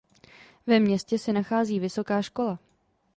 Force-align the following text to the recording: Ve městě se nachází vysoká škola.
Ve 0.67 0.79
městě 0.79 1.19
se 1.19 1.33
nachází 1.33 1.79
vysoká 1.79 2.21
škola. 2.21 2.59